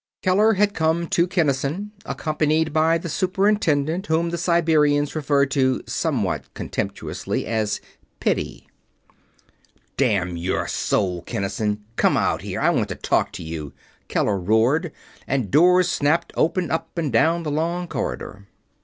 [0.23, 6.51] Keller had come to Kinnison, accompanied by the Superintendent whom the Siberians referred to, somewhat
[6.55, 7.79] contemptuously, as
[8.19, 8.65] "Piddy."
[9.97, 13.73] "Damn your soul, Kinnison, come out here I want to talk to you!"
[14.07, 14.91] Keller roared,
[15.27, 18.47] and doors snapped open up and down the long corridor.